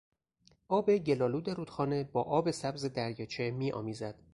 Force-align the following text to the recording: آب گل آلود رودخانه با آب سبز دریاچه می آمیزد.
آب 0.67 0.97
گل 0.97 1.21
آلود 1.21 1.49
رودخانه 1.49 2.03
با 2.03 2.21
آب 2.21 2.51
سبز 2.51 2.85
دریاچه 2.85 3.51
می 3.51 3.71
آمیزد. 3.71 4.19